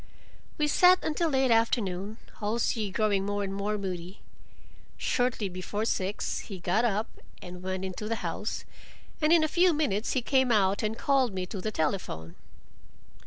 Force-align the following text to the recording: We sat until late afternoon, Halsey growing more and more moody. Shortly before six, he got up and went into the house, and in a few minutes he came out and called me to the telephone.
We 0.57 0.65
sat 0.67 0.97
until 1.03 1.29
late 1.29 1.51
afternoon, 1.51 2.17
Halsey 2.39 2.89
growing 2.89 3.23
more 3.23 3.43
and 3.43 3.53
more 3.53 3.77
moody. 3.77 4.21
Shortly 4.97 5.47
before 5.47 5.85
six, 5.85 6.39
he 6.39 6.57
got 6.59 6.83
up 6.83 7.07
and 7.39 7.61
went 7.61 7.85
into 7.85 8.07
the 8.09 8.15
house, 8.25 8.65
and 9.21 9.31
in 9.31 9.43
a 9.43 9.47
few 9.47 9.73
minutes 9.73 10.13
he 10.13 10.23
came 10.23 10.51
out 10.51 10.81
and 10.81 10.97
called 10.97 11.35
me 11.35 11.45
to 11.45 11.61
the 11.61 11.69
telephone. 11.71 12.33